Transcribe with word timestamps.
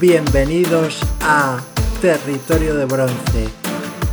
Bienvenidos 0.00 0.98
a 1.20 1.60
Territorio 2.00 2.74
de 2.74 2.86
Bronce, 2.86 3.48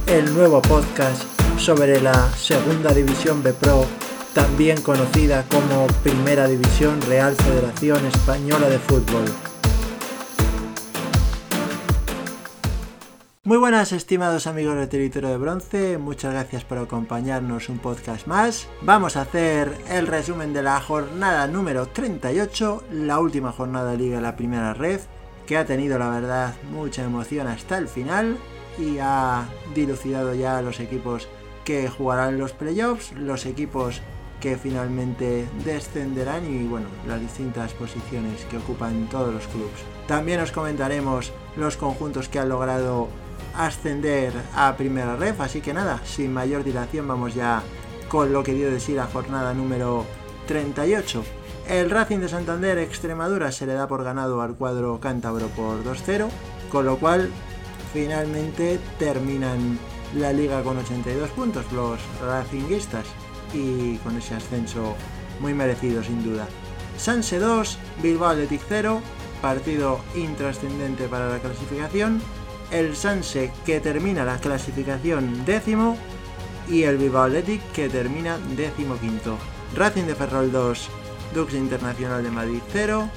el 0.07 0.33
nuevo 0.33 0.61
podcast 0.61 1.23
sobre 1.57 2.01
la 2.01 2.29
Segunda 2.33 2.93
División 2.93 3.41
B 3.41 3.53
Pro, 3.53 3.85
también 4.33 4.81
conocida 4.81 5.45
como 5.49 5.87
Primera 6.03 6.45
División 6.45 7.01
Real 7.03 7.33
Federación 7.35 8.05
Española 8.05 8.67
de 8.67 8.79
Fútbol. 8.79 9.23
Muy 13.45 13.57
buenas 13.57 13.93
estimados 13.93 14.45
amigos 14.45 14.75
de 14.75 14.87
Territorio 14.87 15.29
de 15.29 15.37
Bronce, 15.37 15.97
muchas 15.97 16.33
gracias 16.33 16.65
por 16.65 16.79
acompañarnos 16.79 17.69
un 17.69 17.79
podcast 17.79 18.27
más. 18.27 18.67
Vamos 18.81 19.15
a 19.15 19.21
hacer 19.21 19.71
el 19.89 20.07
resumen 20.07 20.51
de 20.51 20.63
la 20.63 20.81
jornada 20.81 21.47
número 21.47 21.85
38, 21.85 22.83
la 22.91 23.19
última 23.21 23.53
jornada 23.53 23.91
de 23.91 23.97
Liga 23.97 24.17
de 24.17 24.21
la 24.23 24.35
Primera 24.35 24.73
Red, 24.73 24.99
que 25.47 25.57
ha 25.57 25.65
tenido 25.65 25.97
la 25.97 26.09
verdad 26.09 26.53
mucha 26.71 27.03
emoción 27.03 27.47
hasta 27.47 27.77
el 27.77 27.87
final 27.87 28.37
y 28.77 28.99
ha 28.99 29.47
dilucidado 29.73 30.35
ya 30.35 30.61
los 30.61 30.79
equipos 30.79 31.27
que 31.63 31.89
jugarán 31.89 32.37
los 32.37 32.51
playoffs, 32.51 33.13
los 33.13 33.45
equipos 33.45 34.01
que 34.39 34.57
finalmente 34.57 35.47
descenderán 35.65 36.45
y 36.45 36.67
bueno, 36.67 36.87
las 37.07 37.19
distintas 37.19 37.73
posiciones 37.73 38.45
que 38.45 38.57
ocupan 38.57 39.07
todos 39.09 39.33
los 39.33 39.47
clubes. 39.47 39.81
También 40.07 40.39
os 40.41 40.51
comentaremos 40.51 41.33
los 41.55 41.75
conjuntos 41.77 42.29
que 42.29 42.39
han 42.39 42.49
logrado 42.49 43.07
ascender 43.55 44.33
a 44.55 44.75
primera 44.77 45.15
ref, 45.15 45.41
así 45.41 45.61
que 45.61 45.73
nada, 45.73 46.01
sin 46.05 46.31
mayor 46.31 46.63
dilación 46.63 47.07
vamos 47.07 47.33
ya 47.33 47.63
con 48.07 48.31
lo 48.31 48.43
que 48.43 48.53
dio 48.53 48.69
de 48.69 48.79
sí 48.79 48.93
la 48.93 49.07
jornada 49.07 49.53
número 49.53 50.05
38. 50.47 51.23
El 51.69 51.89
Racing 51.89 52.19
de 52.19 52.29
Santander 52.29 52.77
Extremadura 52.77 53.51
se 53.51 53.65
le 53.65 53.73
da 53.73 53.89
por 53.89 54.05
ganado 54.05 54.41
al 54.41 54.55
cuadro 54.55 55.01
cántabro 55.01 55.47
por 55.49 55.83
2-0, 55.83 56.29
con 56.71 56.85
lo 56.85 56.97
cual 56.97 57.29
finalmente 57.91 58.79
terminan 58.97 59.77
la 60.15 60.31
liga 60.31 60.63
con 60.63 60.77
82 60.77 61.29
puntos 61.31 61.69
los 61.73 61.99
Racinguistas 62.21 63.05
y 63.53 63.97
con 63.97 64.15
ese 64.15 64.35
ascenso 64.35 64.95
muy 65.41 65.53
merecido 65.53 66.01
sin 66.03 66.23
duda. 66.23 66.47
Sanse 66.97 67.37
2, 67.37 67.77
Bilbao 68.01 68.29
Athletic 68.29 68.61
0, 68.69 69.01
partido 69.41 69.99
intrascendente 70.15 71.09
para 71.09 71.27
la 71.27 71.39
clasificación 71.39 72.21
el 72.71 72.95
Sanse 72.95 73.51
que 73.65 73.81
termina 73.81 74.23
la 74.23 74.39
clasificación 74.39 75.45
décimo 75.45 75.97
y 76.69 76.83
el 76.83 76.97
Bilbao 76.97 77.23
Athletic 77.23 77.61
que 77.73 77.89
termina 77.89 78.37
décimo 78.55 78.97
quinto. 78.97 79.37
Racing 79.75 80.03
de 80.03 80.15
Ferrol 80.15 80.51
2, 80.51 80.89
Dux 81.33 81.53
Internacional 81.53 82.23
de 82.23 82.31
Madrid 82.31 82.59
0, 82.71 83.09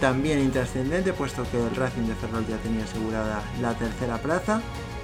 también 0.00 0.40
intrascendente 0.40 1.12
puesto 1.12 1.44
que 1.50 1.58
el 1.58 1.74
Racing 1.74 2.02
de 2.02 2.14
Ferrol 2.14 2.46
ya 2.46 2.56
tenía 2.58 2.84
asegurada 2.84 3.42
la 3.60 3.74
tercera 3.74 4.18
plaza 4.18 4.60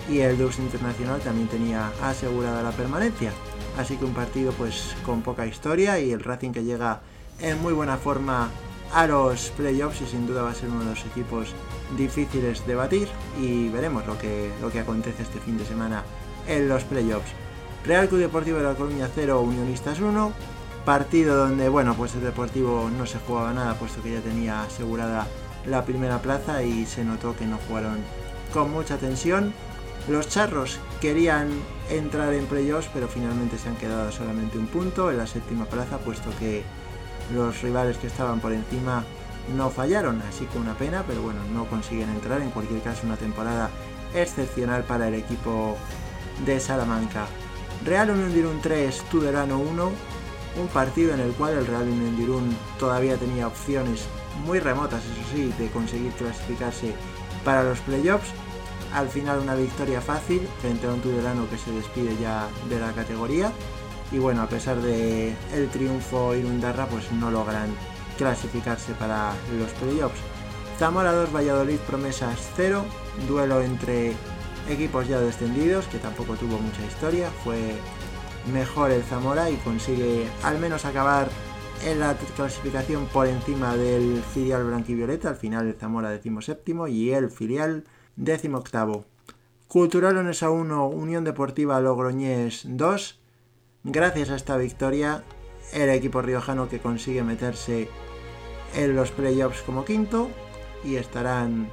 y 0.08 0.20
el 0.20 0.38
Dux 0.38 0.58
Internacional 0.58 1.20
también 1.20 1.48
tenía 1.48 1.92
asegurada 2.02 2.62
la 2.62 2.72
permanencia. 2.72 3.32
Así 3.78 3.96
que 3.96 4.04
un 4.04 4.14
partido 4.14 4.52
pues 4.52 4.96
con 5.04 5.22
poca 5.22 5.46
historia 5.46 6.00
y 6.00 6.10
el 6.12 6.20
Racing 6.20 6.50
que 6.50 6.64
llega 6.64 7.00
en 7.40 7.60
muy 7.62 7.72
buena 7.72 7.96
forma 7.96 8.50
a 8.92 9.06
los 9.06 9.50
playoffs 9.50 10.00
y 10.00 10.06
sin 10.06 10.26
duda 10.26 10.42
va 10.42 10.50
a 10.50 10.54
ser 10.54 10.70
uno 10.70 10.80
de 10.80 10.90
los 10.90 11.04
equipos 11.04 11.54
difíciles 11.96 12.66
de 12.66 12.74
batir 12.74 13.08
y 13.40 13.68
veremos 13.68 14.06
lo 14.06 14.18
que, 14.18 14.50
lo 14.60 14.70
que 14.70 14.80
acontece 14.80 15.22
este 15.22 15.38
fin 15.40 15.58
de 15.58 15.64
semana 15.64 16.02
en 16.46 16.68
los 16.68 16.84
playoffs. 16.84 17.30
Real 17.84 18.08
Club 18.08 18.20
Deportivo 18.20 18.58
de 18.58 18.64
la 18.64 18.74
Coruña 18.74 19.08
0, 19.14 19.40
Unionistas 19.40 20.00
1, 20.00 20.32
partido 20.88 21.36
donde 21.36 21.68
bueno 21.68 21.92
pues 21.94 22.14
el 22.14 22.22
Deportivo 22.22 22.88
no 22.96 23.04
se 23.04 23.18
jugaba 23.18 23.52
nada 23.52 23.74
puesto 23.74 24.02
que 24.02 24.10
ya 24.10 24.20
tenía 24.20 24.62
asegurada 24.62 25.26
la 25.66 25.84
primera 25.84 26.22
plaza 26.22 26.62
y 26.62 26.86
se 26.86 27.04
notó 27.04 27.36
que 27.36 27.44
no 27.44 27.58
jugaron 27.68 27.98
con 28.54 28.72
mucha 28.72 28.96
tensión. 28.96 29.52
Los 30.08 30.30
charros 30.30 30.78
querían 31.02 31.50
entrar 31.90 32.32
en 32.32 32.46
playoffs 32.46 32.88
pero 32.94 33.06
finalmente 33.06 33.58
se 33.58 33.68
han 33.68 33.76
quedado 33.76 34.10
solamente 34.10 34.56
un 34.56 34.66
punto 34.66 35.10
en 35.10 35.18
la 35.18 35.26
séptima 35.26 35.66
plaza 35.66 35.98
puesto 35.98 36.30
que 36.38 36.62
los 37.34 37.60
rivales 37.60 37.98
que 37.98 38.06
estaban 38.06 38.40
por 38.40 38.54
encima 38.54 39.04
no 39.58 39.68
fallaron, 39.68 40.22
así 40.22 40.46
que 40.46 40.56
una 40.56 40.72
pena, 40.72 41.04
pero 41.06 41.20
bueno, 41.20 41.40
no 41.52 41.66
consiguen 41.66 42.08
entrar. 42.08 42.40
En 42.40 42.50
cualquier 42.50 42.80
caso, 42.80 43.06
una 43.06 43.16
temporada 43.16 43.68
excepcional 44.14 44.84
para 44.84 45.08
el 45.08 45.14
equipo 45.16 45.76
de 46.46 46.58
Salamanca. 46.60 47.26
Real 47.84 48.08
Unión 48.08 48.32
Dirun 48.32 48.62
3, 48.62 49.02
Tudelano 49.10 49.58
1, 49.58 49.92
un 50.58 50.68
partido 50.68 51.14
en 51.14 51.20
el 51.20 51.32
cual 51.32 51.54
el 51.54 51.66
Real 51.66 51.88
Unión 51.88 52.16
Dirun 52.16 52.56
todavía 52.78 53.16
tenía 53.16 53.46
opciones 53.46 54.06
muy 54.44 54.60
remotas, 54.60 55.02
eso 55.04 55.34
sí, 55.34 55.52
de 55.58 55.70
conseguir 55.70 56.12
clasificarse 56.12 56.94
para 57.44 57.62
los 57.62 57.78
playoffs. 57.80 58.28
Al 58.94 59.08
final 59.08 59.40
una 59.40 59.54
victoria 59.54 60.00
fácil 60.00 60.48
frente 60.60 60.86
a 60.86 60.90
un 60.90 61.00
Tudelano 61.00 61.48
que 61.50 61.58
se 61.58 61.72
despide 61.72 62.16
ya 62.20 62.48
de 62.68 62.80
la 62.80 62.92
categoría 62.92 63.52
y 64.10 64.18
bueno, 64.18 64.42
a 64.42 64.48
pesar 64.48 64.80
de 64.80 65.34
el 65.52 65.68
triunfo 65.68 66.34
Irundarra, 66.34 66.86
pues 66.86 67.12
no 67.12 67.30
logran 67.30 67.68
clasificarse 68.16 68.92
para 68.94 69.32
los 69.58 69.70
playoffs. 69.72 70.20
Zamora 70.78 71.12
2, 71.12 71.34
Valladolid 71.34 71.78
Promesas 71.78 72.50
0, 72.56 72.84
duelo 73.26 73.60
entre 73.60 74.14
equipos 74.68 75.08
ya 75.08 75.20
descendidos, 75.20 75.86
que 75.86 75.98
tampoco 75.98 76.34
tuvo 76.36 76.58
mucha 76.58 76.84
historia, 76.86 77.30
fue 77.44 77.74
mejor 78.52 78.90
el 78.90 79.02
Zamora 79.02 79.50
y 79.50 79.56
consigue 79.56 80.26
al 80.42 80.58
menos 80.58 80.84
acabar 80.84 81.28
en 81.84 82.00
la 82.00 82.16
clasificación 82.36 83.06
por 83.06 83.26
encima 83.26 83.76
del 83.76 84.22
filial 84.34 84.64
blanquivioleta, 84.64 85.28
al 85.28 85.36
final 85.36 85.66
el 85.66 85.74
Zamora 85.74 86.10
séptimo 86.40 86.88
y 86.88 87.12
el 87.12 87.30
filial 87.30 87.84
octavo. 88.54 89.04
Cultural 89.68 90.16
Onesa 90.16 90.50
1, 90.50 90.88
Unión 90.88 91.24
Deportiva 91.24 91.80
Logroñés 91.80 92.62
2, 92.64 93.20
Gracias 93.84 94.30
a 94.30 94.36
esta 94.36 94.56
victoria, 94.56 95.22
el 95.72 95.88
equipo 95.90 96.20
riojano 96.20 96.68
que 96.68 96.80
consigue 96.80 97.22
meterse 97.22 97.88
en 98.74 98.96
los 98.96 99.12
playoffs 99.12 99.62
como 99.62 99.84
quinto 99.84 100.28
y 100.84 100.96
estarán 100.96 101.70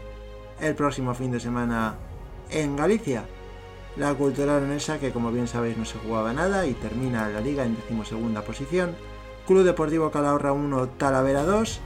el 0.61 0.75
próximo 0.75 1.13
fin 1.13 1.31
de 1.31 1.39
semana 1.39 1.95
en 2.51 2.75
Galicia. 2.75 3.25
La 3.97 4.13
cultura 4.13 4.59
leonesa 4.59 4.99
que 4.99 5.11
como 5.11 5.31
bien 5.31 5.47
sabéis 5.47 5.77
no 5.77 5.85
se 5.85 5.97
jugaba 5.99 6.33
nada 6.33 6.67
y 6.67 6.73
termina 6.73 7.29
la 7.29 7.39
liga 7.39 7.63
en 7.63 7.75
decimosegunda 7.75 8.41
posición. 8.41 8.95
Club 9.47 9.63
Deportivo 9.63 10.11
Calahorra 10.11 10.51
1, 10.51 10.89
Talavera 10.97 11.43
2. 11.43 11.79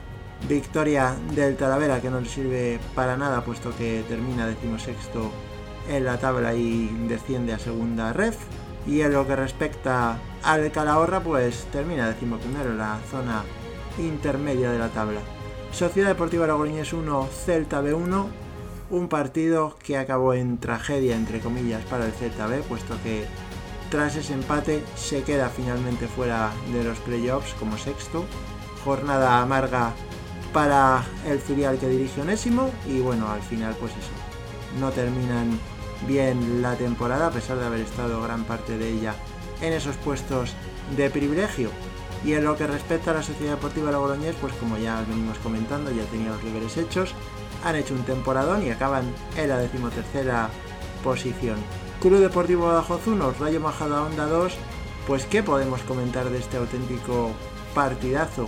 Victoria 0.48 1.16
del 1.36 1.56
Talavera 1.56 2.02
que 2.02 2.10
no 2.10 2.20
le 2.20 2.30
sirve 2.30 2.80
para 2.96 3.18
nada 3.18 3.44
puesto 3.44 3.76
que 3.76 4.04
termina 4.08 4.48
decimosexto 4.48 5.30
en 5.90 6.06
la 6.06 6.18
tabla 6.18 6.56
y 6.56 6.88
desciende 7.08 7.54
a 7.54 7.60
segunda 7.60 8.14
ref. 8.14 8.38
Y 8.88 9.02
en 9.02 9.14
lo 9.14 9.28
que 9.28 9.36
respecta 9.36 10.18
al 10.42 10.72
Calahorra, 10.72 11.20
pues 11.20 11.68
termina 11.72 12.16
primero 12.16 12.72
en 12.72 12.78
la 12.78 12.98
zona 13.12 13.44
intermedia 14.00 14.72
de 14.72 14.80
la 14.80 14.90
tabla. 14.90 15.20
Sociedad 15.72 16.08
Deportiva 16.08 16.46
Aragonés 16.46 16.94
1, 16.94 17.28
Celta 17.46 17.84
B1, 17.84 18.28
un 18.90 19.08
partido 19.08 19.76
que 19.84 19.98
acabó 19.98 20.34
en 20.34 20.58
tragedia, 20.58 21.16
entre 21.16 21.40
comillas, 21.40 21.84
para 21.86 22.06
el 22.06 22.12
Celta 22.12 22.48
B, 22.48 22.60
puesto 22.62 22.96
que 23.04 23.26
tras 23.90 24.16
ese 24.16 24.34
empate 24.34 24.84
se 24.96 25.24
queda 25.24 25.50
finalmente 25.50 26.08
fuera 26.08 26.52
de 26.72 26.84
los 26.84 26.98
playoffs 27.00 27.54
como 27.56 27.78
sexto. 27.78 28.26
Jornada 28.84 29.42
amarga 29.42 29.94
para 30.54 31.04
el 31.28 31.40
filial 31.40 31.78
que 31.78 31.90
dirige 31.90 32.22
Onésimo 32.22 32.72
y 32.88 33.00
bueno, 33.00 33.30
al 33.30 33.42
final 33.42 33.76
pues 33.80 33.92
eso, 33.92 34.80
no 34.80 34.92
terminan 34.92 35.60
bien 36.08 36.62
la 36.62 36.76
temporada, 36.76 37.28
a 37.28 37.32
pesar 37.32 37.58
de 37.58 37.66
haber 37.66 37.82
estado 37.82 38.22
gran 38.22 38.44
parte 38.46 38.78
de 38.78 38.90
ella 38.90 39.16
en 39.62 39.74
esos 39.74 39.96
puestos 39.98 40.54
de 40.96 41.10
privilegio. 41.10 41.70
Y 42.26 42.34
en 42.34 42.44
lo 42.44 42.58
que 42.58 42.68
respecta 42.68 43.12
a 43.12 43.16
la 43.16 43.24
Sociedad 43.24 43.56
Deportiva 43.56 43.92
Logroñés, 43.92 44.36
pues 44.42 44.54
como 44.56 44.78
ya 44.78 45.02
venimos 45.08 45.38
comentando, 45.40 45.92
ya 45.92 46.04
tenía 46.06 46.32
los 46.32 46.44
deberes 46.44 46.76
hechos, 46.78 47.14
han 47.64 47.76
hecho 47.76 47.94
un 47.94 48.04
temporadón 48.04 48.66
y 48.66 48.70
acaban 48.70 49.04
en 49.36 49.50
la 49.50 49.58
decimotercera 49.58 50.50
posición. 51.04 51.58
Club 52.02 52.20
Deportivo 52.20 52.68
Badajoz 52.68 53.08
1, 53.08 53.34
Rayo 53.40 53.60
Majada 53.60 54.04
Onda 54.04 54.26
2, 54.26 54.54
pues 55.08 55.26
qué 55.26 55.44
podemos 55.44 55.82
comentar 55.82 56.30
de 56.30 56.40
este 56.40 56.58
auténtico 56.58 57.32
partidazo. 57.74 58.48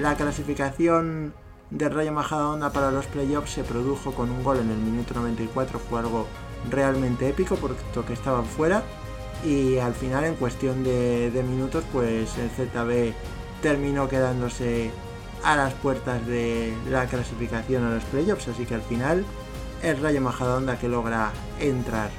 La 0.00 0.16
clasificación 0.16 1.34
de 1.70 1.88
Rayo 1.88 2.12
Majada 2.12 2.48
Onda 2.48 2.72
para 2.72 2.90
los 2.90 3.06
playoffs 3.06 3.52
se 3.52 3.64
produjo 3.64 4.12
con 4.12 4.30
un 4.30 4.42
gol 4.42 4.58
en 4.58 4.70
el 4.70 4.78
minuto 4.78 5.14
94, 5.14 5.78
fue 5.78 6.00
algo 6.00 6.26
realmente 6.70 7.28
épico 7.28 7.56
porque 7.56 7.82
que 8.06 8.12
estaban 8.12 8.44
fuera 8.44 8.82
y 9.44 9.78
al 9.78 9.94
final 9.94 10.24
en 10.24 10.34
cuestión 10.34 10.84
de, 10.84 11.44
minutos 11.48 11.84
pues 11.92 12.30
el 12.38 12.50
ZB 12.50 13.12
terminó 13.60 14.08
quedándose 14.08 14.90
a 15.44 15.56
las 15.56 15.74
puertas 15.74 16.26
de 16.26 16.74
la 16.90 17.06
clasificación 17.06 17.84
a 17.84 17.94
los 17.94 18.04
playoffs 18.04 18.48
así 18.48 18.64
que 18.64 18.74
al 18.74 18.82
final 18.82 19.24
el 19.82 20.00
Rayo 20.00 20.20
Majadahonda 20.20 20.78
que 20.78 20.88
logra 20.88 21.32
entrar 21.60 22.10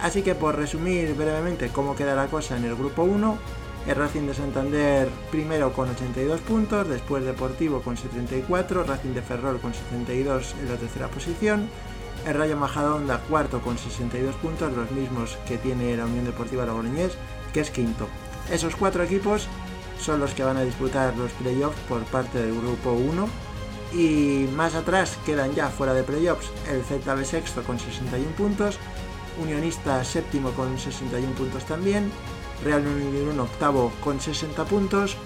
así 0.00 0.22
que 0.22 0.34
por 0.34 0.56
resumir 0.56 1.14
brevemente 1.14 1.68
cómo 1.68 1.94
queda 1.94 2.14
la 2.14 2.26
cosa 2.26 2.56
en 2.56 2.64
el 2.64 2.74
grupo 2.74 3.02
1 3.02 3.38
El 3.86 3.96
Racing 3.96 4.26
de 4.26 4.34
Santander 4.34 5.08
primero 5.30 5.72
con 5.72 5.90
82 5.90 6.40
puntos, 6.40 6.88
después 6.88 7.24
Deportivo 7.24 7.82
con 7.82 7.96
74, 7.96 8.84
Racing 8.84 9.12
de 9.12 9.22
Ferrol 9.22 9.60
con 9.60 9.74
72 9.74 10.54
en 10.62 10.68
la 10.70 10.76
tercera 10.76 11.08
posición, 11.08 11.68
el 12.26 12.34
Rayo 12.34 12.56
Majadahonda 12.56 13.20
cuarto 13.28 13.60
con 13.60 13.76
62 13.76 14.34
puntos, 14.36 14.72
los 14.72 14.90
mismos 14.90 15.36
que 15.46 15.58
tiene 15.58 15.96
la 15.96 16.06
Unión 16.06 16.24
Deportiva 16.24 16.64
Logroñés, 16.64 17.12
que 17.52 17.60
es 17.60 17.70
quinto. 17.70 18.08
Esos 18.50 18.76
cuatro 18.76 19.02
equipos 19.02 19.48
son 19.98 20.20
los 20.20 20.34
que 20.34 20.44
van 20.44 20.56
a 20.56 20.62
disputar 20.62 21.16
los 21.16 21.32
playoffs 21.32 21.78
por 21.88 22.02
parte 22.04 22.38
del 22.42 22.54
grupo 22.54 22.92
1 22.92 23.28
y 23.92 24.48
más 24.54 24.74
atrás 24.74 25.18
quedan 25.24 25.54
ya 25.54 25.68
fuera 25.68 25.94
de 25.94 26.02
playoffs 26.02 26.50
el 26.68 26.82
ZB 26.82 27.24
sexto 27.24 27.62
con 27.62 27.78
61 27.78 28.34
puntos, 28.34 28.78
Unionista 29.40 30.04
séptimo 30.04 30.50
con 30.50 30.78
61 30.78 31.34
puntos 31.34 31.64
también, 31.64 32.10
Real 32.64 32.84
Unión 32.86 33.40
octavo 33.40 33.92
con 34.02 34.20
60 34.20 34.64
puntos, 34.64 35.16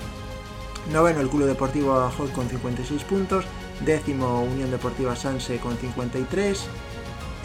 noveno 0.93 1.21
el 1.21 1.29
Club 1.29 1.47
Deportivo 1.47 1.95
Badajoz 1.95 2.31
con 2.31 2.49
56 2.49 3.05
puntos, 3.05 3.45
décimo 3.85 4.43
Unión 4.43 4.71
Deportiva 4.71 5.17
Sanse 5.17 5.59
con 5.59 5.77
53, 5.77 6.67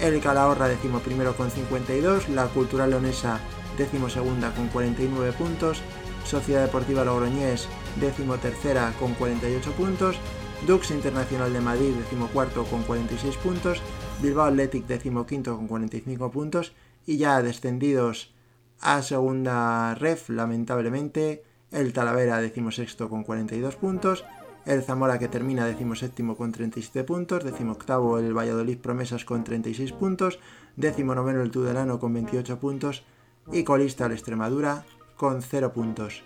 el 0.01 0.19
Calahorra 0.19 0.67
décimo 0.67 0.99
primero 0.99 1.35
con 1.35 1.51
52, 1.51 2.29
la 2.29 2.47
Cultural 2.47 2.89
Leonesa 2.89 3.39
décimo 3.77 4.09
segunda 4.09 4.53
con 4.53 4.67
49 4.67 5.33
puntos, 5.33 5.81
Sociedad 6.25 6.65
Deportiva 6.65 7.03
Logroñés 7.05 7.67
décimo 7.99 8.37
tercera 8.37 8.93
con 8.99 9.13
48 9.13 9.71
puntos, 9.73 10.17
Dux 10.65 10.91
Internacional 10.91 11.51
de 11.51 11.61
Madrid, 11.61 11.93
decimocuarto 11.93 12.63
con 12.65 12.83
46 12.83 13.35
puntos, 13.37 13.81
Bilbao 14.21 14.45
Athletic, 14.45 14.85
decimoquinto 14.87 15.55
con 15.55 15.67
45 15.67 16.31
puntos, 16.31 16.73
y 17.05 17.17
ya 17.17 17.41
descendidos 17.41 18.33
a 18.79 19.01
segunda 19.01 19.95
ref, 19.95 20.29
lamentablemente, 20.29 21.43
el 21.71 21.91
Talavera, 21.91 22.39
decimosexto 22.39 23.09
con 23.09 23.23
42 23.23 23.75
puntos, 23.75 24.23
el 24.65 24.83
Zamora 24.83 25.19
que 25.19 25.27
termina 25.27 25.65
decimoséptimo 25.65 26.37
con 26.37 26.51
37 26.51 27.03
puntos, 27.03 27.43
decimoctavo 27.43 28.19
el 28.19 28.33
Valladolid 28.33 28.77
Promesas 28.77 29.25
con 29.25 29.43
36 29.43 29.91
puntos, 29.91 30.39
décimo 30.77 31.15
noveno 31.15 31.41
el 31.41 31.51
Tudelano 31.51 31.99
con 31.99 32.13
28 32.13 32.59
puntos 32.59 33.03
y 33.51 33.63
colista 33.63 34.05
el 34.05 34.13
Extremadura 34.13 34.85
con 35.15 35.41
0 35.41 35.73
puntos. 35.73 36.23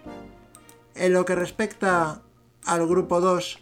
En 0.96 1.14
lo 1.14 1.26
que 1.26 1.36
respecta 1.36 2.22
al 2.66 2.88
grupo 2.88 3.22
2, 3.22 3.60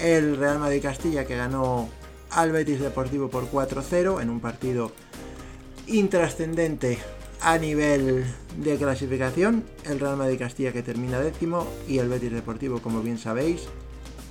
el 0.00 0.36
Real 0.36 0.58
Madrid 0.58 0.82
Castilla 0.82 1.26
que 1.26 1.36
ganó 1.36 1.88
al 2.30 2.52
Betis 2.52 2.80
Deportivo 2.80 3.28
por 3.28 3.50
4-0 3.50 4.22
en 4.22 4.30
un 4.30 4.40
partido 4.40 4.92
intrascendente 5.86 6.98
a 7.40 7.58
nivel 7.58 8.24
de 8.58 8.76
clasificación. 8.76 9.64
El 9.84 10.00
Real 10.00 10.16
Madrid 10.16 10.38
Castilla 10.38 10.72
que 10.72 10.82
termina 10.82 11.20
décimo 11.20 11.66
y 11.86 11.98
el 11.98 12.08
Betis 12.08 12.32
Deportivo, 12.32 12.80
como 12.80 13.02
bien 13.02 13.18
sabéis, 13.18 13.68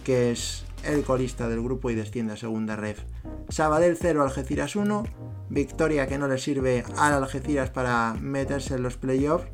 que 0.04 0.32
es 0.32 0.67
el 0.88 1.04
colista 1.04 1.48
del 1.48 1.62
grupo 1.62 1.90
y 1.90 1.96
desciende 1.96 2.34
a 2.34 2.38
segunda 2.38 2.76
ref. 2.76 3.00
Sabadell 3.50 3.98
0, 4.00 4.24
Algeciras 4.24 4.76
1, 4.76 5.04
victoria 5.50 6.08
que 6.08 6.18
no 6.18 6.28
le 6.28 6.38
sirve 6.38 6.84
al 6.98 7.14
Algeciras 7.14 7.70
para 7.70 8.16
meterse 8.20 8.76
en 8.76 8.84
los 8.84 8.98
playoffs, 8.98 9.48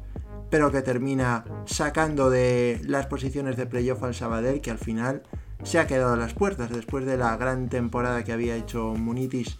pero 0.50 0.71
que 0.71 0.81
termina 0.81 1.45
sacando 1.65 2.30
de 2.30 2.80
las 2.83 3.07
posiciones 3.07 3.57
de 3.57 3.65
playoff 3.65 4.03
al 4.03 4.15
Sabadell, 4.15 4.62
que 4.62 4.71
al 4.71 4.77
final 4.77 5.24
se 5.63 5.80
ha 5.80 5.88
quedado 5.88 6.13
a 6.13 6.18
las 6.18 6.33
puertas 6.33 6.69
después 6.69 7.06
de 7.06 7.18
la 7.18 7.35
gran 7.38 7.69
temporada 7.69 8.24
que 8.24 8.33
había 8.33 8.56
hecho 8.56 8.94
Munitis 8.95 9.57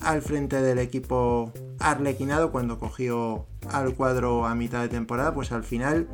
al 0.00 0.22
frente 0.22 0.60
del 0.62 0.78
equipo 0.78 1.52
arlequinado 1.78 2.52
cuando 2.52 2.78
cogió 2.78 3.46
al 3.70 3.94
cuadro 3.94 4.46
a 4.46 4.54
mitad 4.54 4.82
de 4.82 4.88
temporada, 4.88 5.34
pues 5.34 5.52
al 5.52 5.64
final 5.64 6.08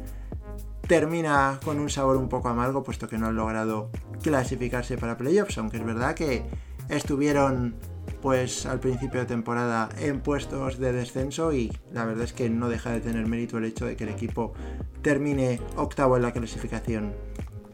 termina 0.86 1.60
con 1.64 1.80
un 1.80 1.90
sabor 1.90 2.16
un 2.16 2.28
poco 2.28 2.48
amargo 2.48 2.82
puesto 2.82 3.08
que 3.08 3.18
no 3.18 3.26
han 3.26 3.36
logrado 3.36 3.90
clasificarse 4.22 4.96
para 4.98 5.16
playoffs, 5.16 5.58
aunque 5.58 5.78
es 5.78 5.84
verdad 5.84 6.14
que 6.14 6.44
estuvieron 6.88 7.74
pues 8.20 8.66
al 8.66 8.80
principio 8.80 9.20
de 9.20 9.26
temporada 9.26 9.88
en 9.98 10.20
puestos 10.20 10.78
de 10.78 10.92
descenso 10.92 11.52
y 11.52 11.72
la 11.92 12.04
verdad 12.04 12.24
es 12.24 12.32
que 12.32 12.48
no 12.48 12.68
deja 12.68 12.90
de 12.90 13.00
tener 13.00 13.26
mérito 13.26 13.58
el 13.58 13.64
hecho 13.64 13.86
de 13.86 13.96
que 13.96 14.04
el 14.04 14.10
equipo 14.10 14.54
termine 15.02 15.60
octavo 15.76 16.16
en 16.16 16.22
la 16.22 16.32
clasificación. 16.32 17.12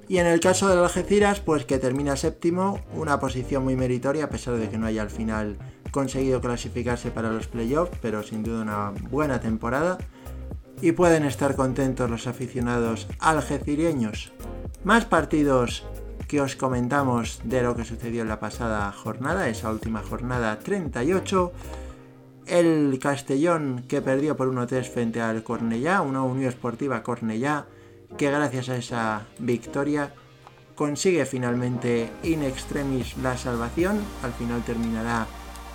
Y 0.08 0.18
en 0.18 0.26
el 0.26 0.40
caso 0.40 0.68
del 0.68 0.80
Algeciras, 0.80 1.38
pues 1.38 1.64
que 1.64 1.78
termina 1.78 2.16
séptimo, 2.16 2.80
una 2.96 3.20
posición 3.20 3.62
muy 3.62 3.76
meritoria 3.76 4.24
a 4.24 4.28
pesar 4.28 4.56
de 4.56 4.68
que 4.68 4.76
no 4.76 4.86
haya 4.86 5.02
al 5.02 5.10
final 5.10 5.56
conseguido 5.92 6.40
clasificarse 6.40 7.12
para 7.12 7.30
los 7.30 7.46
playoffs, 7.46 7.96
pero 8.02 8.24
sin 8.24 8.42
duda 8.42 8.62
una 8.62 8.92
buena 9.08 9.38
temporada. 9.40 9.98
Y 10.82 10.92
pueden 10.92 11.24
estar 11.24 11.56
contentos 11.56 12.10
los 12.10 12.26
aficionados 12.26 13.06
algecireños. 13.18 14.32
Más 14.82 15.04
partidos 15.04 15.84
que 16.26 16.40
os 16.40 16.56
comentamos 16.56 17.40
de 17.44 17.62
lo 17.62 17.76
que 17.76 17.84
sucedió 17.84 18.22
en 18.22 18.28
la 18.28 18.40
pasada 18.40 18.90
jornada, 18.92 19.48
esa 19.48 19.70
última 19.70 20.02
jornada 20.02 20.58
38. 20.58 21.52
El 22.46 22.98
Castellón 23.00 23.84
que 23.88 24.00
perdió 24.00 24.36
por 24.36 24.48
1-3 24.48 24.84
frente 24.88 25.20
al 25.20 25.42
Cornellá, 25.42 26.00
una 26.00 26.22
Unión 26.22 26.48
Esportiva 26.48 27.02
Cornellá 27.02 27.66
que 28.16 28.30
gracias 28.30 28.68
a 28.68 28.76
esa 28.76 29.26
victoria 29.38 30.14
consigue 30.74 31.26
finalmente 31.26 32.10
in 32.22 32.42
extremis 32.42 33.16
la 33.18 33.36
salvación, 33.36 34.00
al 34.22 34.32
final 34.32 34.62
terminará 34.62 35.26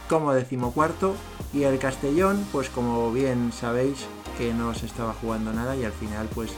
como 0.10 0.34
decimocuarto 0.34 1.16
y 1.54 1.64
el 1.64 1.80
Castellón, 1.80 2.46
pues 2.52 2.70
como 2.70 3.12
bien 3.12 3.52
sabéis 3.52 4.08
que 4.38 4.54
no 4.54 4.74
se 4.74 4.86
estaba 4.86 5.14
jugando 5.14 5.54
nada 5.54 5.76
y 5.76 5.84
al 5.86 5.92
final 5.92 6.28
pues 6.34 6.52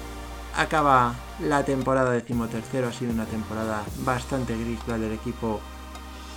acaba 0.56 1.14
la 1.40 1.64
temporada 1.64 2.12
decimotercero, 2.12 2.88
ha 2.88 2.94
sido 2.94 3.14
una 3.14 3.26
temporada 3.26 3.84
bastante 4.00 4.58
gris 4.58 4.80
la 4.88 4.98
del 4.98 5.14
equipo 5.14 5.60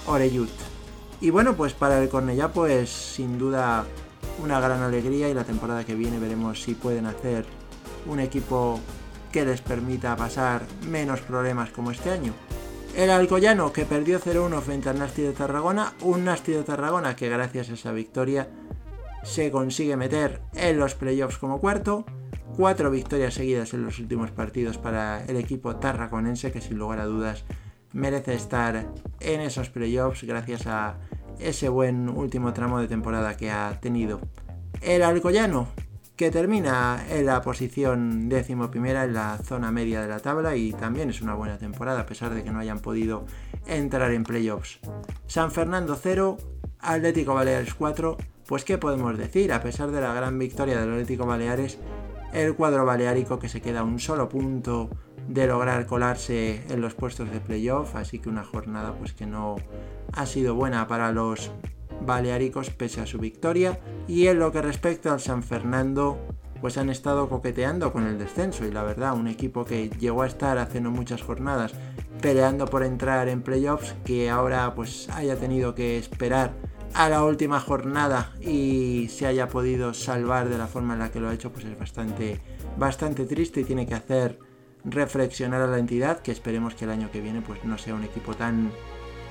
Oreyut. 0.07 0.51
Y 1.21 1.31
bueno, 1.31 1.55
pues 1.55 1.73
para 1.73 2.03
el 2.03 2.09
Cornellá 2.09 2.53
pues 2.53 2.91
sin 2.91 3.39
duda 3.39 3.85
una 4.43 4.61
gran 4.61 4.83
alegría 4.83 5.29
y 5.29 5.35
la 5.35 5.45
temporada 5.45 5.85
que 5.85 5.95
viene 5.95 6.19
veremos 6.19 6.63
si 6.63 6.75
pueden 6.75 7.07
hacer 7.07 7.45
un 8.07 8.21
equipo 8.21 8.81
que 9.33 9.45
les 9.45 9.61
permita 9.61 10.17
pasar 10.17 10.63
menos 10.89 11.21
problemas 11.21 11.71
como 11.71 11.91
este 11.91 12.11
año. 12.11 12.33
El 12.97 13.11
Alcoyano 13.11 13.73
que 13.73 13.85
perdió 13.85 14.19
0-1 14.19 14.61
frente 14.61 14.89
al 14.89 14.99
Nasti 14.99 15.23
de 15.23 15.33
Tarragona, 15.33 15.95
un 16.03 16.25
Nasti 16.25 16.53
de 16.53 16.65
Tarragona 16.65 17.15
que 17.15 17.29
gracias 17.29 17.71
a 17.71 17.75
esa 17.75 17.93
victoria 17.93 18.49
se 19.23 19.51
consigue 19.51 19.97
meter 19.97 20.41
en 20.55 20.79
los 20.79 20.95
playoffs 20.95 21.39
como 21.39 21.61
cuarto, 21.61 22.05
cuatro 22.57 22.91
victorias 22.91 23.35
seguidas 23.35 23.73
en 23.75 23.85
los 23.85 23.99
últimos 23.99 24.31
partidos 24.31 24.79
para 24.79 25.25
el 25.25 25.37
equipo 25.37 25.77
tarraconense 25.77 26.53
que 26.53 26.61
sin 26.61 26.79
lugar 26.79 27.00
a 27.00 27.07
dudas 27.07 27.45
merece 27.93 28.35
estar 28.35 28.87
en 29.21 29.41
esos 29.41 29.71
playoffs 29.71 30.25
gracias 30.25 30.67
a 30.67 30.99
ese 31.39 31.69
buen 31.69 32.09
último 32.09 32.53
tramo 32.53 32.81
de 32.81 32.89
temporada 32.89 33.37
que 33.37 33.50
ha 33.50 33.79
tenido. 33.81 34.21
El 34.81 35.03
Alcoyano 35.03 35.69
que 36.21 36.31
termina 36.31 37.03
en 37.09 37.25
la 37.25 37.41
posición 37.41 38.29
décimo 38.29 38.71
primera 38.71 39.05
en 39.05 39.15
la 39.15 39.39
zona 39.39 39.73
media 39.73 40.03
de 40.03 40.09
la 40.09 40.21
tabla 40.21 40.55
y 40.55 40.71
también 40.73 41.09
es 41.09 41.23
una 41.23 41.33
buena 41.33 41.57
temporada 41.57 42.00
a 42.00 42.05
pesar 42.05 42.35
de 42.35 42.45
que 42.45 42.50
no 42.50 42.59
hayan 42.59 42.81
podido 42.81 43.25
entrar 43.67 44.12
en 44.12 44.25
playoffs. 44.25 44.81
San 45.27 45.50
Fernando 45.50 45.99
0, 45.99 46.37
Atlético 46.81 47.33
Baleares 47.33 47.73
4, 47.73 48.19
pues 48.50 48.64
qué 48.64 48.78
podemos 48.78 49.16
decir, 49.16 49.52
a 49.52 49.62
pesar 49.62 49.92
de 49.92 50.00
la 50.00 50.12
gran 50.12 50.37
victoria 50.37 50.80
del 50.80 50.90
Atlético 50.90 51.25
Baleares, 51.25 51.78
el 52.33 52.57
cuadro 52.57 52.85
baleárico 52.85 53.38
que 53.38 53.49
se 53.49 53.61
queda 53.61 53.78
a 53.78 53.85
un 53.85 54.00
solo 54.00 54.28
punto 54.28 54.90
de 55.28 55.47
lograr 55.47 55.87
colarse 55.87 56.64
en 56.69 56.80
los 56.80 56.95
puestos 56.95 57.30
de 57.30 57.38
playoff, 57.38 57.95
así 57.95 58.19
que 58.19 58.28
una 58.28 58.42
jornada 58.42 58.92
pues 58.99 59.12
que 59.12 59.25
no 59.25 59.54
ha 60.14 60.26
sido 60.26 60.57
buena 60.57 60.88
para 60.88 61.12
los 61.12 61.52
baleáricos 62.04 62.71
pese 62.71 63.00
a 63.00 63.07
su 63.07 63.19
victoria. 63.19 63.78
Y 64.09 64.26
en 64.26 64.40
lo 64.40 64.50
que 64.50 64.62
respecta 64.62 65.12
al 65.12 65.21
San 65.21 65.45
Fernando, 65.45 66.19
pues 66.61 66.76
han 66.76 66.90
estado 66.90 67.28
coqueteando 67.28 67.92
con 67.92 68.04
el 68.04 68.19
descenso 68.19 68.64
y 68.64 68.73
la 68.73 68.83
verdad, 68.83 69.14
un 69.14 69.28
equipo 69.28 69.64
que 69.64 69.90
llegó 69.90 70.23
a 70.23 70.26
estar 70.26 70.59
hace 70.59 70.80
no 70.80 70.90
muchas 70.90 71.23
jornadas 71.23 71.73
peleando 72.21 72.66
por 72.66 72.83
entrar 72.83 73.28
en 73.28 73.42
playoffs, 73.42 73.95
que 74.04 74.28
ahora 74.28 74.75
pues 74.75 75.09
haya 75.11 75.37
tenido 75.37 75.76
que 75.76 75.99
esperar 75.99 76.52
a 76.94 77.09
la 77.09 77.25
última 77.25 77.61
jornada 77.61 78.32
y 78.40 79.09
se 79.09 79.26
haya 79.26 79.49
podido 79.49 79.94
salvar 79.94 80.49
de 80.49 80.59
la 80.59 80.66
forma 80.66 80.94
en 80.94 81.00
la 81.00 81.11
que 81.11 81.20
lo 81.20 81.28
ha 81.28 81.35
hecho, 81.35 81.52
pues 81.52 81.64
es 81.64 81.78
bastante, 81.78 82.40
bastante 82.76 83.25
triste 83.26 83.61
y 83.61 83.64
tiene 83.64 83.87
que 83.87 83.94
hacer 83.94 84.38
reflexionar 84.85 85.61
a 85.62 85.66
la 85.66 85.78
entidad, 85.78 86.20
que 86.20 86.32
esperemos 86.32 86.75
que 86.75 86.85
el 86.85 86.90
año 86.90 87.11
que 87.11 87.20
viene 87.20 87.42
pues 87.42 87.64
no 87.64 87.78
sea 87.78 87.94
un 87.94 88.04
equipo 88.04 88.35
tan 88.35 88.73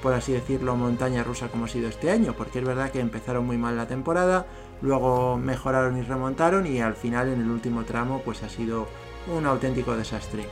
por 0.02 0.14
así 0.14 0.32
decirlo, 0.32 0.76
montaña 0.76 1.24
rusa 1.24 1.50
como 1.50 1.66
ha 1.66 1.68
sido 1.68 1.90
este 1.90 2.10
año, 2.10 2.34
porque 2.38 2.60
es 2.60 2.66
verdad 2.66 2.92
que 2.92 3.00
empezaron 3.00 3.46
muy 3.46 3.58
mal 3.58 3.76
la 3.76 3.88
temporada, 3.88 4.46
luego 4.82 5.38
mejoraron 5.38 5.98
y 5.98 6.02
remontaron 6.02 6.66
y 6.68 6.80
al 6.80 6.96
final 6.96 7.30
en 7.30 7.42
el 7.42 7.50
último 7.50 7.84
tramo 7.84 8.22
pues 8.24 8.44
ha 8.44 8.50
sido 8.50 8.88
un 9.28 9.46
auténtico 9.46 9.96
desastre. 9.96 10.46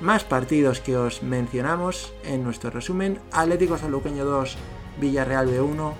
Más 0.00 0.24
partidos 0.24 0.80
que 0.80 0.96
os 0.96 1.22
mencionamos 1.22 2.12
en 2.24 2.44
nuestro 2.44 2.70
resumen, 2.70 3.18
Atlético 3.32 3.78
Sanluqueño 3.78 4.24
2, 4.24 4.56
Villarreal 5.00 5.48
B1, 5.48 5.92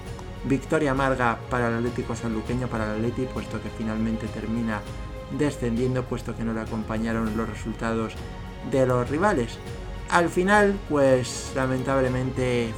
victoria 0.44 0.92
amarga 0.92 1.38
para 1.50 1.68
el 1.68 1.74
Atlético 1.74 2.14
Sanluqueño, 2.14 2.68
para 2.68 2.84
el 2.84 2.90
Atleti, 2.96 3.26
puesto 3.26 3.60
que 3.62 3.70
finalmente 3.70 4.26
termina 4.28 4.80
descendiendo 5.38 6.04
puesto 6.04 6.36
que 6.36 6.44
no 6.44 6.52
le 6.52 6.60
acompañaron 6.60 7.36
los 7.36 7.48
resultados 7.48 8.14
de 8.70 8.86
los 8.86 9.08
rivales. 9.08 9.58
Al 10.10 10.28
final, 10.28 10.78
pues 10.88 11.52
lamentablemente 11.54 12.72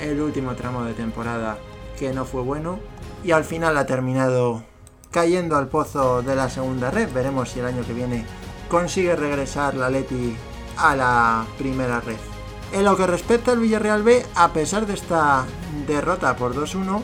el 0.00 0.20
último 0.20 0.54
tramo 0.54 0.84
de 0.84 0.94
temporada 0.94 1.58
que 1.98 2.12
no 2.12 2.24
fue 2.24 2.42
bueno 2.42 2.78
y 3.22 3.32
al 3.32 3.44
final 3.44 3.76
ha 3.76 3.86
terminado 3.86 4.64
cayendo 5.10 5.56
al 5.56 5.68
pozo 5.68 6.22
de 6.22 6.34
la 6.34 6.48
segunda 6.48 6.90
red. 6.90 7.12
Veremos 7.12 7.50
si 7.50 7.60
el 7.60 7.66
año 7.66 7.84
que 7.86 7.92
viene 7.92 8.24
consigue 8.68 9.14
regresar 9.14 9.74
la 9.74 9.90
Leti 9.90 10.34
a 10.78 10.96
la 10.96 11.46
primera 11.58 12.00
red. 12.00 12.29
En 12.72 12.84
lo 12.84 12.96
que 12.96 13.06
respecta 13.06 13.50
al 13.50 13.58
Villarreal 13.58 14.04
B, 14.04 14.24
a 14.36 14.52
pesar 14.52 14.86
de 14.86 14.94
esta 14.94 15.44
derrota 15.88 16.36
por 16.36 16.54
2-1, 16.54 17.02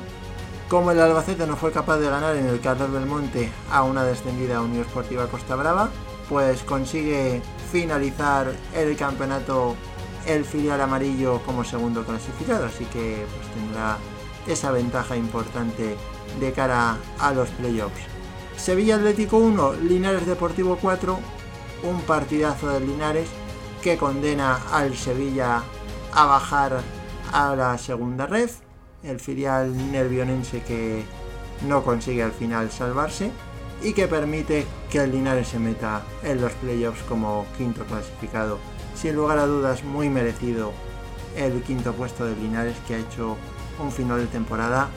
como 0.68 0.92
el 0.92 1.00
Albacete 1.00 1.46
no 1.46 1.56
fue 1.56 1.72
capaz 1.72 1.98
de 1.98 2.08
ganar 2.08 2.36
en 2.36 2.46
el 2.46 2.60
Carlos 2.60 2.92
Belmonte 2.92 3.50
a 3.70 3.82
una 3.82 4.04
descendida 4.04 4.60
Unión 4.60 4.84
Esportiva 4.84 5.26
Costa 5.26 5.56
Brava, 5.56 5.90
pues 6.28 6.62
consigue 6.62 7.42
finalizar 7.72 8.52
el 8.74 8.96
campeonato 8.96 9.74
el 10.26 10.44
filial 10.44 10.80
amarillo 10.80 11.40
como 11.44 11.64
segundo 11.64 12.04
clasificado, 12.04 12.66
así 12.66 12.84
que 12.86 13.24
pues 13.36 13.54
tendrá 13.54 13.96
esa 14.46 14.70
ventaja 14.70 15.16
importante 15.16 15.96
de 16.38 16.52
cara 16.52 16.96
a 17.18 17.32
los 17.32 17.48
playoffs. 17.50 18.02
Sevilla 18.56 18.96
Atlético 18.96 19.38
1, 19.38 19.74
Linares 19.82 20.26
Deportivo 20.26 20.78
4, 20.80 21.18
un 21.84 22.00
partidazo 22.02 22.70
de 22.70 22.80
Linares 22.80 23.28
que 23.86 23.96
condena 23.96 24.58
al 24.72 24.96
Sevilla 24.96 25.62
a 26.12 26.26
bajar 26.26 26.80
a 27.32 27.54
la 27.54 27.78
segunda 27.78 28.26
red, 28.26 28.50
el 29.04 29.20
filial 29.20 29.92
nervionense 29.92 30.60
que 30.62 31.04
no 31.68 31.84
consigue 31.84 32.24
al 32.24 32.32
final 32.32 32.68
salvarse 32.72 33.30
y 33.80 33.92
que 33.92 34.08
permite 34.08 34.66
que 34.90 35.04
el 35.04 35.12
Linares 35.12 35.46
se 35.46 35.60
meta 35.60 36.02
en 36.24 36.40
los 36.40 36.50
playoffs 36.54 37.04
como 37.04 37.46
quinto 37.56 37.84
clasificado. 37.84 38.58
Sin 38.96 39.14
lugar 39.14 39.38
a 39.38 39.46
dudas, 39.46 39.84
muy 39.84 40.08
merecido 40.08 40.72
el 41.36 41.62
quinto 41.62 41.92
puesto 41.92 42.24
de 42.24 42.34
Linares 42.34 42.74
que 42.88 42.96
ha 42.96 42.98
hecho 42.98 43.36
un 43.78 43.92
final 43.92 44.18
de 44.18 44.26
temporada 44.26 44.88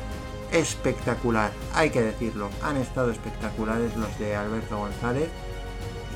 espectacular, 0.51 1.51
hay 1.75 1.91
que 1.91 2.01
decirlo. 2.01 2.49
Han 2.63 2.77
estado 2.77 3.11
espectaculares 3.11 3.95
los 3.97 4.17
de 4.17 4.35
Alberto 4.35 4.79
González 4.79 5.29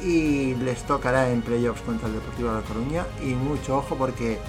y 0.04 0.56
les 0.56 0.84
tocará 0.84 1.30
en 1.30 1.42
playoffs 1.42 1.82
contra 1.82 2.08
el 2.08 2.16
Deportivo 2.16 2.50
de 2.50 2.56
La 2.56 2.68
Coruña 2.68 3.06
y 3.24 3.36
mucho 3.36 3.78
ojo 3.78 3.96
porque 3.96 4.40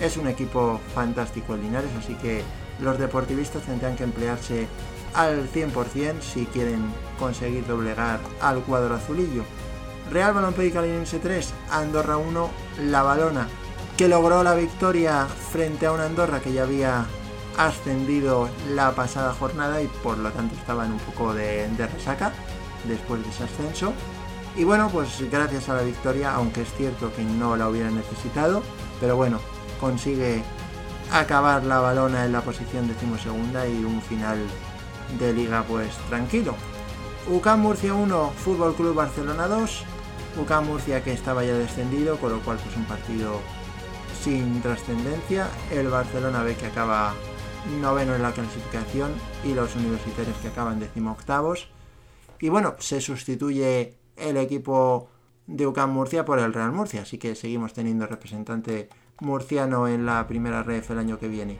es 0.00 0.16
un 0.16 0.28
equipo 0.28 0.80
fantástico 0.94 1.54
el 1.54 1.62
Linares, 1.62 1.90
así 1.98 2.14
que 2.14 2.42
los 2.80 2.98
deportivistas 2.98 3.62
tendrán 3.62 3.96
que 3.96 4.04
emplearse 4.04 4.66
al 5.14 5.50
100% 5.50 6.20
si 6.20 6.46
quieren 6.46 6.84
conseguir 7.18 7.66
doblegar 7.66 8.20
al 8.40 8.62
cuadro 8.62 8.94
azulillo. 8.94 9.44
Real 10.10 10.34
Balompié 10.34 10.70
Calinense 10.70 11.18
3, 11.18 11.52
Andorra 11.70 12.16
1, 12.16 12.50
La 12.84 13.02
Balona, 13.02 13.48
que 13.96 14.08
logró 14.08 14.42
la 14.42 14.54
victoria 14.54 15.26
frente 15.26 15.86
a 15.86 15.92
una 15.92 16.04
Andorra 16.04 16.40
que 16.40 16.52
ya 16.52 16.62
había 16.62 17.06
ascendido 17.56 18.50
la 18.74 18.94
pasada 18.94 19.32
jornada 19.32 19.80
y 19.80 19.86
por 20.02 20.18
lo 20.18 20.30
tanto 20.30 20.54
estaban 20.54 20.92
un 20.92 20.98
poco 20.98 21.32
de, 21.32 21.68
de 21.68 21.86
resaca 21.86 22.32
después 22.86 23.22
de 23.22 23.30
ese 23.30 23.44
ascenso. 23.44 23.94
Y 24.56 24.64
bueno, 24.64 24.88
pues 24.90 25.22
gracias 25.30 25.68
a 25.68 25.74
la 25.74 25.82
victoria, 25.82 26.34
aunque 26.34 26.62
es 26.62 26.72
cierto 26.74 27.12
que 27.14 27.22
no 27.22 27.56
la 27.56 27.68
hubiera 27.68 27.90
necesitado, 27.90 28.62
pero 29.00 29.14
bueno, 29.14 29.38
consigue 29.78 30.42
acabar 31.12 31.64
la 31.64 31.80
balona 31.80 32.24
en 32.24 32.32
la 32.32 32.40
posición 32.40 32.88
decimosegunda 32.88 33.68
y 33.68 33.84
un 33.84 34.00
final 34.00 34.38
de 35.18 35.32
liga 35.34 35.62
pues 35.68 35.94
tranquilo. 36.08 36.54
UCAM 37.28 37.60
Murcia 37.60 37.92
1, 37.92 38.32
Fútbol 38.36 38.74
Club 38.74 38.94
Barcelona 38.94 39.46
2. 39.46 39.84
UCAM 40.40 40.66
Murcia 40.66 41.04
que 41.04 41.12
estaba 41.12 41.44
ya 41.44 41.54
descendido, 41.54 42.18
con 42.18 42.32
lo 42.32 42.40
cual 42.40 42.58
pues 42.62 42.76
un 42.76 42.84
partido 42.84 43.40
sin 44.22 44.62
trascendencia. 44.62 45.48
El 45.70 45.88
Barcelona 45.88 46.42
B 46.42 46.54
que 46.56 46.66
acaba 46.66 47.14
noveno 47.80 48.14
en 48.14 48.22
la 48.22 48.32
clasificación 48.32 49.12
y 49.44 49.54
los 49.54 49.74
universitarios 49.76 50.36
que 50.38 50.48
acaban 50.48 50.80
decimoctavos. 50.80 51.68
Y 52.40 52.48
bueno, 52.48 52.74
se 52.78 53.00
sustituye 53.00 53.98
el 54.16 54.36
equipo 54.36 55.08
de 55.46 55.66
UCAM 55.66 55.92
Murcia 55.92 56.24
por 56.24 56.38
el 56.38 56.52
Real 56.52 56.72
Murcia, 56.72 57.02
así 57.02 57.18
que 57.18 57.34
seguimos 57.34 57.72
teniendo 57.72 58.06
representante 58.06 58.88
murciano 59.20 59.88
en 59.88 60.06
la 60.06 60.26
primera 60.26 60.62
red 60.62 60.84
el 60.90 60.98
año 60.98 61.18
que 61.18 61.28
viene. 61.28 61.58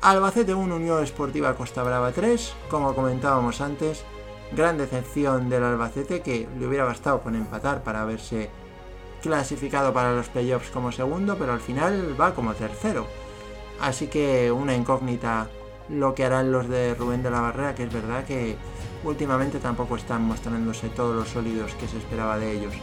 Albacete 0.00 0.54
1, 0.54 0.76
Unión 0.76 1.02
Esportiva 1.02 1.56
Costa 1.56 1.82
Brava 1.82 2.12
3, 2.12 2.54
como 2.70 2.94
comentábamos 2.94 3.60
antes, 3.60 4.04
gran 4.56 4.78
decepción 4.78 5.50
del 5.50 5.64
Albacete 5.64 6.20
que 6.20 6.48
le 6.58 6.66
hubiera 6.66 6.84
bastado 6.84 7.20
con 7.20 7.34
empatar 7.34 7.82
para 7.82 8.02
haberse 8.02 8.48
clasificado 9.22 9.92
para 9.92 10.14
los 10.14 10.28
playoffs 10.28 10.70
como 10.70 10.92
segundo, 10.92 11.36
pero 11.38 11.52
al 11.52 11.60
final 11.60 12.18
va 12.18 12.34
como 12.34 12.54
tercero. 12.54 13.06
Así 13.80 14.06
que 14.06 14.50
una 14.52 14.74
incógnita 14.74 15.48
lo 15.88 16.14
que 16.14 16.24
harán 16.24 16.52
los 16.52 16.68
de 16.68 16.94
Rubén 16.94 17.22
de 17.22 17.30
la 17.30 17.40
Barrera, 17.40 17.74
que 17.74 17.84
es 17.84 17.92
verdad 17.92 18.24
que 18.24 18.56
últimamente 19.04 19.58
tampoco 19.58 19.96
están 19.96 20.22
mostrándose 20.22 20.88
todos 20.88 21.14
los 21.14 21.28
sólidos 21.28 21.74
que 21.74 21.88
se 21.88 21.98
esperaba 21.98 22.38
de 22.38 22.52
ellos. 22.52 22.74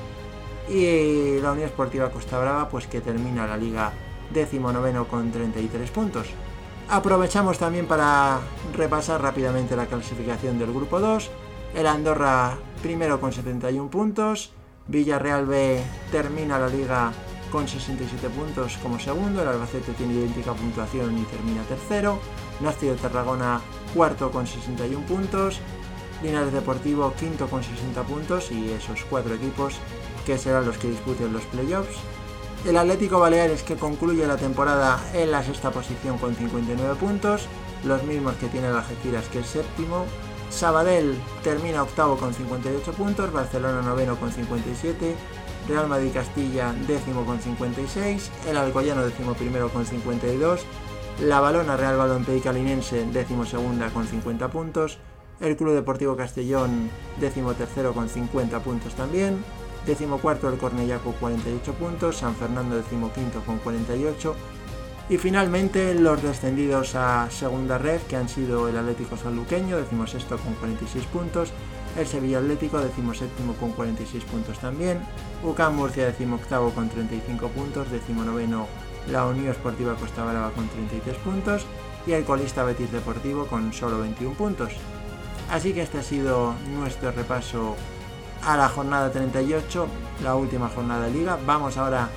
Y 0.69 1.39
la 1.41 1.51
Unión 1.51 1.67
Esportiva 1.67 2.11
Costa 2.11 2.39
Brava, 2.39 2.69
pues 2.69 2.87
que 2.87 3.01
termina 3.01 3.45
la 3.45 3.57
liga 3.57 3.91
décimo 4.31 4.71
noveno 4.71 5.07
con 5.07 5.31
33 5.31 5.91
puntos. 5.91 6.27
Aprovechamos 6.89 7.57
también 7.57 7.87
para 7.87 8.39
repasar 8.75 9.21
rápidamente 9.21 9.75
la 9.75 9.87
clasificación 9.87 10.59
del 10.59 10.71
grupo 10.71 10.99
2. 10.99 11.31
El 11.73 11.87
Andorra 11.87 12.57
primero 12.81 13.19
con 13.19 13.33
71 13.33 13.89
puntos. 13.89 14.51
Villarreal 14.87 15.47
B 15.47 15.81
termina 16.11 16.59
la 16.59 16.67
liga 16.67 17.11
con 17.51 17.67
67 17.67 18.29
puntos 18.29 18.77
como 18.83 18.99
segundo. 18.99 19.41
El 19.41 19.47
Albacete 19.47 19.93
tiene 19.93 20.13
idéntica 20.13 20.53
puntuación 20.53 21.17
y 21.17 21.23
termina 21.23 21.63
tercero. 21.63 22.19
De 22.59 22.95
Tarragona 22.95 23.61
cuarto 23.93 24.31
con 24.31 24.45
61 24.45 25.05
puntos. 25.07 25.59
Linares 26.23 26.53
Deportivo 26.53 27.13
quinto 27.13 27.47
con 27.47 27.63
60 27.63 28.03
puntos 28.03 28.51
y 28.51 28.71
esos 28.71 29.03
cuatro 29.09 29.35
equipos 29.35 29.75
que 30.25 30.37
serán 30.37 30.65
los 30.65 30.77
que 30.77 30.89
disputen 30.89 31.33
los 31.33 31.43
playoffs. 31.45 31.97
El 32.65 32.77
Atlético 32.77 33.19
Baleares 33.19 33.61
que 33.61 33.75
concluye 33.75 34.25
la 34.25 34.37
temporada 34.37 34.99
en 35.13 35.29
la 35.29 35.43
sexta 35.43 35.71
posición 35.71 36.17
con 36.17 36.35
59 36.35 36.95
puntos, 36.95 37.47
los 37.83 38.03
mismos 38.03 38.33
que 38.35 38.47
tiene 38.47 38.69
el 38.69 38.75
Algeciras 38.75 39.25
que 39.27 39.39
es 39.39 39.47
séptimo. 39.47 40.05
Sabadell 40.49 41.15
termina 41.43 41.83
octavo 41.83 42.17
con 42.17 42.33
58 42.33 42.93
puntos, 42.93 43.31
Barcelona 43.31 43.81
noveno 43.81 44.15
con 44.15 44.31
57, 44.31 45.15
Real 45.67 45.87
Madrid 45.87 46.11
Castilla 46.13 46.73
décimo 46.87 47.25
con 47.25 47.39
56, 47.39 48.31
el 48.47 48.57
Alcoyano 48.57 49.03
décimo 49.03 49.33
primero 49.33 49.69
con 49.69 49.85
52, 49.85 50.61
la 51.21 51.39
Balona 51.39 51.77
Real 51.77 51.97
Balompié 51.97 52.41
Calinense 52.41 53.05
décimo 53.11 53.45
segunda 53.45 53.89
con 53.89 54.07
50 54.07 54.47
puntos, 54.49 54.99
el 55.39 55.55
Club 55.55 55.73
Deportivo 55.73 56.15
Castellón 56.15 56.89
décimo 57.19 57.53
tercero 57.53 57.93
con 57.93 58.09
50 58.09 58.59
puntos 58.59 58.95
también, 58.95 59.43
décimo 59.85 60.19
cuarto 60.19 60.49
el 60.49 60.57
Cornellá 60.57 60.99
con 60.99 61.13
48 61.13 61.73
puntos, 61.73 62.17
San 62.17 62.35
Fernando 62.35 62.75
décimo 62.77 63.11
quinto 63.13 63.41
con 63.45 63.57
48 63.59 64.35
y 65.09 65.17
finalmente 65.17 65.93
los 65.93 66.21
descendidos 66.23 66.95
a 66.95 67.29
segunda 67.29 67.77
red 67.77 68.01
que 68.01 68.15
han 68.15 68.27
sido 68.27 68.67
el 68.67 68.77
Atlético 68.77 69.17
Sanluqueño 69.17 69.77
décimo 69.77 70.07
sexto 70.07 70.37
con 70.37 70.53
46 70.55 71.05
puntos, 71.05 71.51
el 71.97 72.07
Sevilla 72.07 72.39
Atlético 72.39 72.79
décimo 72.79 73.13
séptimo 73.13 73.53
con 73.53 73.71
46 73.71 74.23
puntos 74.25 74.59
también, 74.59 75.01
UCAM 75.43 75.75
Murcia 75.75 76.05
décimo 76.05 76.35
octavo 76.37 76.71
con 76.71 76.89
35 76.89 77.49
puntos, 77.49 77.91
décimo 77.91 78.23
noveno 78.23 78.67
la 79.11 79.25
Unión 79.25 79.49
Esportiva 79.49 79.95
Costa 79.95 80.23
Brava 80.23 80.51
con 80.51 80.67
33 80.67 81.15
puntos. 81.17 81.65
Y 82.07 82.11
el 82.11 82.23
colista 82.23 82.63
Betis 82.63 82.91
Deportivo 82.91 83.47
con 83.47 83.73
solo 83.73 83.99
21 83.99 84.35
puntos. 84.35 84.73
Así 85.51 85.73
que 85.73 85.83
este 85.83 85.99
ha 85.99 86.03
sido 86.03 86.53
nuestro 86.75 87.11
repaso 87.11 87.75
a 88.43 88.57
la 88.57 88.69
jornada 88.69 89.11
38, 89.11 89.87
la 90.23 90.35
última 90.35 90.69
jornada 90.69 91.05
de 91.05 91.11
liga. 91.11 91.37
Vamos 91.45 91.77
ahora 91.77 92.09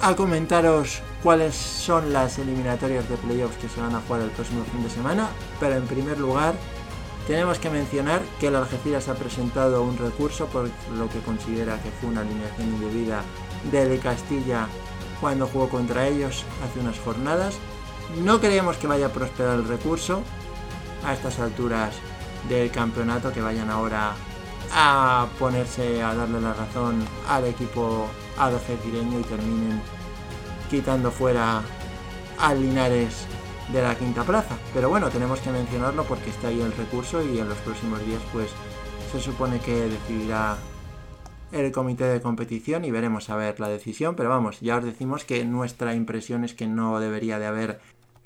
a 0.00 0.14
comentaros 0.14 1.00
cuáles 1.22 1.54
son 1.54 2.12
las 2.12 2.38
eliminatorias 2.38 3.08
de 3.08 3.16
playoffs 3.16 3.56
que 3.56 3.68
se 3.68 3.80
van 3.80 3.94
a 3.94 4.00
jugar 4.00 4.22
el 4.22 4.30
próximo 4.30 4.64
fin 4.64 4.82
de 4.82 4.90
semana. 4.90 5.28
Pero 5.60 5.76
en 5.76 5.86
primer 5.86 6.18
lugar, 6.18 6.54
tenemos 7.26 7.58
que 7.58 7.70
mencionar 7.70 8.22
que 8.40 8.48
el 8.48 8.56
Algeciras 8.56 9.08
ha 9.08 9.14
presentado 9.14 9.82
un 9.82 9.98
recurso 9.98 10.46
por 10.46 10.70
lo 10.96 11.08
que 11.08 11.20
considera 11.20 11.80
que 11.82 11.90
fue 11.90 12.10
una 12.10 12.20
alineación 12.20 12.68
indebida 12.68 13.22
de 13.70 13.98
Castilla 13.98 14.66
cuando 15.20 15.46
jugó 15.46 15.68
contra 15.68 16.06
ellos 16.06 16.44
hace 16.64 16.80
unas 16.80 16.98
jornadas. 17.00 17.56
No 18.24 18.40
creemos 18.40 18.76
que 18.76 18.86
vaya 18.86 19.06
a 19.06 19.12
prosperar 19.12 19.56
el 19.56 19.68
recurso 19.68 20.22
a 21.04 21.12
estas 21.12 21.38
alturas 21.38 21.94
del 22.48 22.70
campeonato, 22.70 23.32
que 23.32 23.40
vayan 23.40 23.70
ahora 23.70 24.12
a 24.72 25.26
ponerse 25.38 26.02
a 26.02 26.14
darle 26.14 26.40
la 26.40 26.52
razón 26.52 27.04
al 27.28 27.46
equipo 27.46 28.06
algecireño 28.38 29.20
y 29.20 29.22
terminen 29.22 29.80
quitando 30.70 31.10
fuera 31.10 31.62
al 32.38 32.60
Linares 32.60 33.26
de 33.72 33.82
la 33.82 33.94
quinta 33.96 34.24
plaza. 34.24 34.56
Pero 34.74 34.88
bueno, 34.88 35.08
tenemos 35.08 35.40
que 35.40 35.50
mencionarlo 35.50 36.04
porque 36.04 36.30
está 36.30 36.48
ahí 36.48 36.60
el 36.60 36.72
recurso 36.72 37.22
y 37.22 37.38
en 37.38 37.48
los 37.48 37.58
próximos 37.58 38.04
días 38.04 38.22
pues 38.32 38.50
se 39.12 39.20
supone 39.20 39.60
que 39.60 39.88
decidirá 39.88 40.56
el 41.52 41.72
comité 41.72 42.04
de 42.04 42.20
competición 42.20 42.84
y 42.84 42.90
veremos 42.90 43.30
a 43.30 43.36
ver 43.36 43.58
la 43.58 43.68
decisión, 43.68 44.14
pero 44.16 44.28
vamos, 44.28 44.60
ya 44.60 44.76
os 44.76 44.84
decimos 44.84 45.24
que 45.24 45.44
nuestra 45.44 45.94
impresión 45.94 46.44
es 46.44 46.52
que 46.52 46.66
no 46.66 47.00
debería 47.00 47.38
de 47.38 47.46
haber 47.46 47.80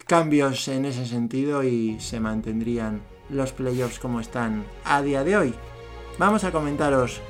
cambios 0.06 0.66
en 0.66 0.84
ese 0.84 1.06
sentido 1.06 1.62
y 1.62 2.00
se 2.00 2.18
mantendrían 2.18 3.00
los 3.28 3.52
playoffs 3.52 3.98
como 3.98 4.20
están 4.20 4.64
a 4.84 5.02
día 5.02 5.24
de 5.24 5.36
hoy. 5.36 5.54
Vamos 6.18 6.44
a 6.44 6.52
comentaros 6.52 7.20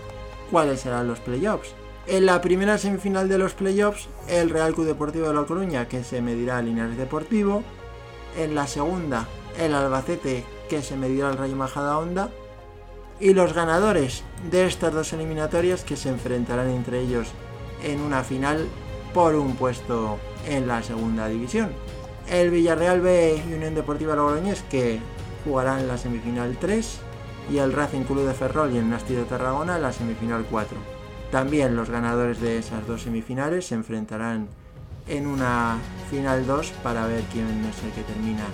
cuáles 0.51 0.81
serán 0.81 1.09
los 1.09 1.21
playoffs. 1.21 1.75
En 2.07 2.27
la 2.27 2.41
primera 2.41 2.79
semifinal 2.79 3.29
de 3.29 3.39
los 3.39 3.55
playoffs, 3.55 4.09
el 4.29 4.51
Real 4.51 4.75
Club 4.75 4.87
Deportivo 4.87 5.29
de 5.29 5.35
La 5.35 5.45
Coruña, 5.45 5.87
que 5.87 6.03
se 6.03 6.21
medirá 6.21 6.59
al 6.59 6.67
Linares 6.67 6.97
Deportivo. 6.97 7.63
En 8.37 8.55
la 8.55 8.67
segunda, 8.67 9.29
el 9.59 9.73
Albacete, 9.73 10.45
que 10.69 10.83
se 10.83 10.97
medirá 10.97 11.29
al 11.29 11.39
Rayo 11.39 11.55
Majada 11.55 11.99
Honda. 11.99 12.31
Y 13.21 13.35
los 13.35 13.53
ganadores 13.53 14.25
de 14.51 14.67
estas 14.67 14.93
dos 14.93 15.13
eliminatorias 15.13 15.85
que 15.85 15.97
se 15.97 16.09
enfrentarán 16.09 16.71
entre 16.71 17.01
ellos 17.01 17.29
en 17.85 18.01
una 18.01 18.25
final 18.25 18.67
por 19.15 19.37
un 19.37 19.55
puesto 19.55 20.19
en 20.47 20.67
la 20.67 20.83
segunda 20.83 21.29
división. 21.29 21.71
El 22.29 22.51
Villarreal 22.51 23.01
B 23.01 23.43
y 23.49 23.53
Unión 23.53 23.75
Deportiva 23.75 24.17
Logroñés 24.17 24.65
que 24.71 25.01
jugarán 25.45 25.89
la 25.89 25.99
semifinal 25.99 26.57
3 26.61 27.01
y 27.51 27.59
el 27.59 27.73
Racing 27.73 28.03
Club 28.03 28.27
de 28.27 28.35
Ferrol 28.35 28.73
y 28.73 28.79
el 28.79 28.89
Nasti 28.89 29.15
de 29.15 29.25
Tarragona 29.25 29.79
la 29.79 29.93
semifinal 29.93 30.47
4. 30.51 30.77
También 31.31 31.77
los 31.77 31.91
ganadores 31.91 32.41
de 32.41 32.59
esas 32.59 32.87
dos 32.87 33.03
semifinales 33.03 33.67
se 33.67 33.75
enfrentarán 33.75 34.49
en 35.09 35.27
una 35.27 35.79
final 36.11 36.47
2 36.47 36.73
para 36.83 37.07
ver 37.07 37.23
quién 37.33 37.65
es 37.65 37.83
el 37.83 37.91
que 37.93 38.03
termina 38.03 38.45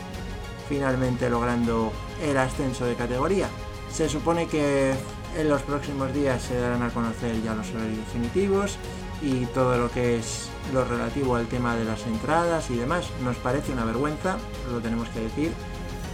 finalmente 0.68 1.30
logrando 1.30 1.92
el 2.22 2.36
ascenso 2.36 2.84
de 2.84 2.94
categoría. 2.94 3.48
Se 3.90 4.08
supone 4.08 4.46
que 4.46 4.94
en 5.36 5.48
los 5.48 5.62
próximos 5.62 6.12
días 6.12 6.42
se 6.42 6.58
darán 6.58 6.82
a 6.82 6.90
conocer 6.90 7.42
ya 7.42 7.54
los 7.54 7.70
horarios 7.70 7.98
definitivos 7.98 8.76
y 9.22 9.46
todo 9.46 9.78
lo 9.78 9.90
que 9.90 10.18
es 10.18 10.48
lo 10.72 10.84
relativo 10.84 11.36
al 11.36 11.46
tema 11.46 11.74
de 11.74 11.84
las 11.84 12.06
entradas 12.06 12.70
y 12.70 12.76
demás. 12.76 13.08
Nos 13.24 13.36
parece 13.36 13.72
una 13.72 13.84
vergüenza, 13.84 14.36
lo 14.70 14.80
tenemos 14.80 15.08
que 15.08 15.20
decir, 15.20 15.52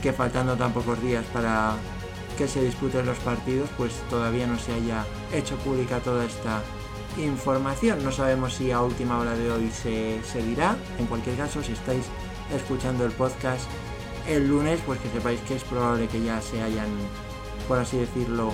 que 0.04 0.12
faltando 0.12 0.54
tan 0.54 0.70
pocos 0.74 1.00
días 1.00 1.24
para 1.32 1.76
que 2.36 2.46
se 2.46 2.62
disputen 2.62 3.06
los 3.06 3.16
partidos, 3.20 3.70
pues 3.78 3.94
todavía 4.10 4.46
no 4.46 4.58
se 4.58 4.74
haya 4.74 5.02
hecho 5.32 5.56
pública 5.56 5.98
toda 6.00 6.26
esta 6.26 6.60
información. 7.16 8.04
No 8.04 8.12
sabemos 8.12 8.52
si 8.52 8.70
a 8.70 8.82
última 8.82 9.18
hora 9.18 9.34
de 9.34 9.50
hoy 9.50 9.70
se, 9.70 10.22
se 10.24 10.42
dirá. 10.42 10.76
En 10.98 11.06
cualquier 11.06 11.38
caso, 11.38 11.62
si 11.62 11.72
estáis 11.72 12.04
escuchando 12.54 13.06
el 13.06 13.12
podcast 13.12 13.64
el 14.28 14.46
lunes, 14.46 14.78
pues 14.84 15.00
que 15.00 15.08
sepáis 15.08 15.40
que 15.40 15.56
es 15.56 15.64
probable 15.64 16.06
que 16.06 16.22
ya 16.22 16.38
se 16.42 16.60
hayan, 16.60 16.90
por 17.66 17.78
así 17.78 17.96
decirlo, 17.96 18.52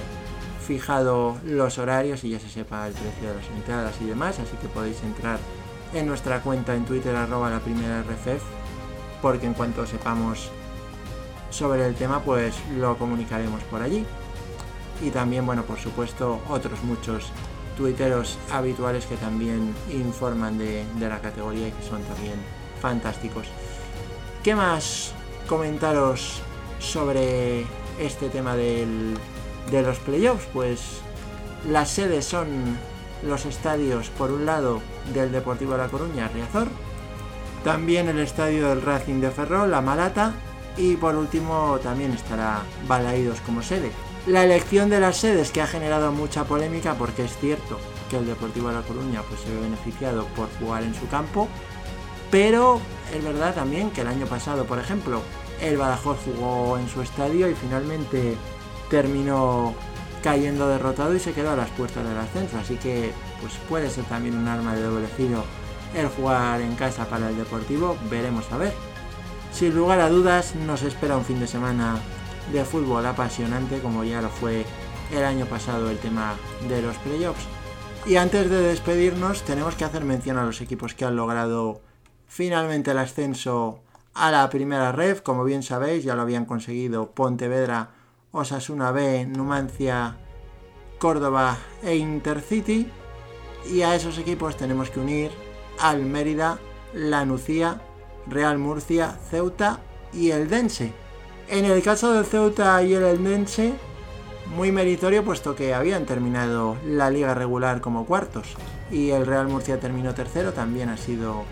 fijado 0.65 1.37
los 1.45 1.79
horarios 1.79 2.23
y 2.23 2.31
ya 2.31 2.39
se 2.39 2.49
sepa 2.49 2.87
el 2.87 2.93
precio 2.93 3.29
de 3.29 3.35
las 3.35 3.49
entradas 3.49 3.97
y 4.01 4.05
demás, 4.05 4.39
así 4.39 4.57
que 4.63 4.69
podéis 4.69 5.03
entrar 5.03 5.41
en 5.95 6.07
nuestra 6.07 6.43
cuenta 6.43 6.77
en 6.77 6.85
Twitter 6.85 7.17
arroba 7.17 7.51
la 7.51 7.59
primera 7.59 8.03
RFF, 8.03 8.41
porque 9.21 9.47
en 9.47 9.55
cuanto 9.55 9.85
sepamos 9.85 10.53
sobre 11.51 11.87
el 11.87 11.95
tema, 11.95 12.21
pues 12.23 12.55
lo 12.77 12.97
comunicaremos 12.97 13.63
por 13.65 13.83
allí. 13.83 14.07
Y 15.03 15.11
también, 15.11 15.47
bueno, 15.47 15.65
por 15.65 15.79
supuesto, 15.79 16.41
otros 16.49 16.83
muchos 16.85 17.31
tuiteros 17.77 18.39
habituales 18.53 19.07
que 19.07 19.17
también 19.17 19.75
informan 19.91 20.59
de, 20.59 20.85
de 20.99 21.09
la 21.09 21.21
categoría 21.21 21.69
y 21.69 21.73
que 21.73 21.83
son 21.83 22.03
también 22.03 22.35
fantásticos. 22.81 23.47
¿Qué 24.43 24.55
más 24.55 25.13
comentaros 25.49 26.43
sobre 26.79 27.67
este 27.99 28.29
tema 28.29 28.57
de 28.57 29.17
los 29.71 29.99
playoffs? 29.99 30.47
Pues 30.53 30.81
las 31.69 31.91
sedes 31.91 32.25
son 32.25 32.79
los 33.23 33.45
estadios, 33.45 34.09
por 34.11 34.31
un 34.31 34.47
lado, 34.47 34.81
del 35.13 35.33
Deportivo 35.33 35.73
de 35.73 35.79
La 35.79 35.89
Coruña, 35.89 36.29
Riazor, 36.29 36.69
también 37.65 38.09
el 38.09 38.19
estadio 38.19 38.69
del 38.69 38.81
Racing 38.81 39.21
de 39.21 39.31
Ferrol, 39.31 39.71
La 39.71 39.83
Malata, 39.83 40.33
y 40.77 40.97
por 40.97 41.17
último 41.17 41.79
también 41.83 42.13
estará 42.13 42.63
Balaídos 42.87 43.41
como 43.41 43.63
sede. 43.63 43.91
La 44.27 44.45
elección 44.45 44.91
de 44.91 45.01
las 45.01 45.17
sedes 45.17 45.51
que 45.51 45.63
ha 45.63 45.67
generado 45.67 46.13
mucha 46.13 46.45
polémica 46.45 46.95
porque 46.95 47.25
es 47.25 47.37
cierto 47.39 47.79
que 48.11 48.19
el 48.19 48.27
Deportivo 48.27 48.69
de 48.69 48.75
La 48.75 48.83
Coruña 48.83 49.23
pues, 49.23 49.41
se 49.41 49.51
ve 49.51 49.61
beneficiado 49.61 50.27
por 50.37 50.49
jugar 50.59 50.83
en 50.83 50.95
su 50.95 51.07
campo, 51.09 51.49
pero 52.31 52.81
es 53.15 53.25
verdad 53.25 53.55
también 53.55 53.91
que 53.91 54.03
el 54.03 54.09
año 54.09 54.27
pasado, 54.27 54.67
por 54.67 54.79
ejemplo, 54.79 55.23
el 55.61 55.77
Badajoz 55.77 56.19
jugó 56.25 56.79
en 56.79 56.89
su 56.89 57.03
estadio 57.03 57.49
y 57.49 57.55
finalmente 57.55 58.37
terminó 58.91 59.75
cayendo 60.23 60.69
derrotado 60.69 61.15
y 61.15 61.21
se 61.21 61.33
quedó 61.33 61.51
a 61.53 61.57
las 61.57 61.71
puertas 61.71 62.07
del 62.07 62.19
ascenso, 62.19 62.59
así 62.59 62.77
que 62.77 63.13
pues 63.41 63.55
puede 63.69 63.89
ser 63.89 64.05
también 64.05 64.37
un 64.37 64.49
arma 64.49 64.75
de 64.75 64.83
doble 64.83 65.07
filo 65.07 65.45
el 65.95 66.09
jugar 66.09 66.61
en 66.61 66.77
casa 66.77 67.09
para 67.09 67.31
el 67.31 67.37
Deportivo, 67.37 67.97
veremos 68.11 68.51
a 68.53 68.59
ver. 68.59 68.90
Sin 69.53 69.75
lugar 69.75 70.01
a 70.01 70.09
dudas 70.09 70.55
nos 70.55 70.83
espera 70.83 71.17
un 71.17 71.25
fin 71.25 71.41
de 71.41 71.47
semana 71.47 71.99
de 72.53 72.65
fútbol 72.65 73.05
apasionante 73.07 73.81
como 73.81 74.05
ya 74.05 74.23
lo 74.23 74.29
fue 74.29 74.65
el 75.13 75.25
año 75.25 75.47
pasado 75.47 75.91
el 75.91 75.99
tema 75.99 76.35
de 76.69 76.83
los 76.83 76.97
playoffs. 76.99 77.47
Y 78.07 78.17
antes 78.17 78.49
de 78.49 78.63
despedirnos 78.63 79.43
tenemos 79.43 79.75
que 79.75 79.85
hacer 79.85 80.05
mención 80.05 80.39
a 80.39 80.45
los 80.45 80.61
equipos 80.61 80.95
que 80.95 81.05
han 81.05 81.17
logrado 81.17 81.81
finalmente 82.27 82.93
el 82.93 82.99
ascenso 82.99 83.81
a 84.15 84.31
la 84.31 84.49
primera 84.49 84.93
red. 84.93 85.19
Como 85.19 85.45
bien 85.45 85.63
sabéis 85.63 86.05
ya 86.05 86.15
lo 86.15 86.23
habían 86.23 86.47
conseguido 86.47 87.11
Pontevedra, 87.11 87.91
Osasuna 88.33 88.93
B, 88.93 89.27
Numancia, 89.27 90.17
Córdoba 90.99 91.59
e 91.83 91.97
Intercity. 91.97 92.91
Y 93.71 93.83
a 93.83 93.95
esos 93.95 94.17
equipos 94.17 94.57
tenemos 94.57 94.91
que 94.91 95.01
unir 95.01 95.31
al 95.79 96.07
Mérida, 96.07 96.59
la 96.95 97.27
Nucía, 97.27 97.83
Real 98.27 98.59
Murcia, 98.59 99.19
Ceuta 99.31 99.81
y 100.13 100.31
el 100.31 100.49
Dense. 100.49 100.93
En 101.49 101.65
el 101.65 101.83
caso 101.83 102.13
del 102.13 102.25
Ceuta 102.25 102.81
y 102.83 102.95
el 102.95 103.03
Eldense, 103.03 103.75
muy 104.55 104.71
meritorio 104.71 105.25
puesto 105.25 105.57
que 105.57 105.75
habían 105.75 106.07
terminado 106.07 106.77
la 106.87 107.11
liga 107.11 107.35
regular 107.35 107.81
como 107.81 108.07
cuartos 108.07 108.55
y 108.91 109.11
el 109.11 109.27
Real 109.27 109.49
Murcia 109.49 109.81
terminó 109.81 110.15
tercero, 110.15 110.53
también 110.53 110.89
ha 110.89 110.97
sido 110.97 111.43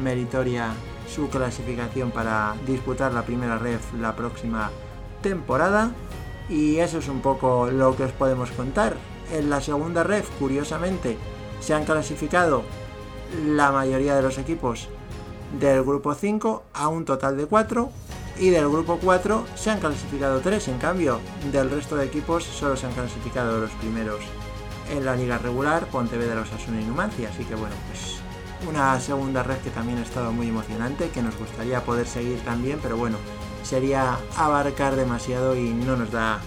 meritoria 0.00 0.72
su 1.12 1.28
clasificación 1.28 2.10
para 2.10 2.54
disputar 2.66 3.12
la 3.12 3.22
primera 3.22 3.58
red 3.58 3.80
la 4.00 4.14
próxima 4.16 4.70
temporada 5.22 5.90
y 6.48 6.78
eso 6.78 6.98
es 6.98 7.08
un 7.08 7.20
poco 7.20 7.68
lo 7.70 7.96
que 7.96 8.04
os 8.04 8.12
podemos 8.12 8.50
contar. 8.52 8.96
En 9.32 9.50
la 9.50 9.60
segunda 9.60 10.04
red, 10.04 10.24
curiosamente, 10.38 11.16
se 11.60 11.74
han 11.74 11.84
clasificado 11.84 12.62
la 13.46 13.72
mayoría 13.72 14.14
de 14.14 14.22
los 14.22 14.38
equipos 14.38 14.88
del 15.58 15.82
grupo 15.82 16.14
5 16.14 16.64
a 16.72 16.88
un 16.88 17.04
total 17.04 17.36
de 17.36 17.46
4 17.46 17.90
y 18.38 18.50
del 18.50 18.68
grupo 18.68 18.98
4 19.02 19.46
se 19.54 19.70
han 19.70 19.80
clasificado 19.80 20.40
3, 20.40 20.68
en 20.68 20.78
cambio 20.78 21.20
del 21.50 21.70
resto 21.70 21.96
de 21.96 22.06
equipos 22.06 22.44
solo 22.44 22.76
se 22.76 22.86
han 22.86 22.92
clasificado 22.92 23.60
los 23.60 23.70
primeros. 23.72 24.20
En 24.90 25.04
la 25.04 25.16
liga 25.16 25.38
regular, 25.38 25.86
Pontevedra, 25.86 26.40
Osasuna 26.40 26.80
y 26.80 26.84
Numancia, 26.84 27.28
así 27.28 27.44
que 27.44 27.54
bueno, 27.54 27.74
pues 27.88 28.20
una 28.68 28.98
segunda 29.00 29.42
red 29.42 29.58
que 29.58 29.70
también 29.70 29.98
ha 29.98 30.02
estado 30.02 30.32
muy 30.32 30.48
emocionante, 30.48 31.10
que 31.10 31.22
nos 31.22 31.36
gustaría 31.38 31.84
poder 31.84 32.06
seguir 32.06 32.40
también, 32.40 32.78
pero 32.82 32.96
bueno, 32.96 33.16
sería 33.62 34.18
abarcar 34.36 34.96
demasiado 34.96 35.56
y 35.56 35.70
no 35.70 35.96
nos 35.96 36.10
da 36.10 36.40